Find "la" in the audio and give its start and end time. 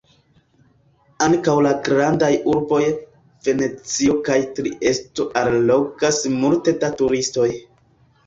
1.65-1.73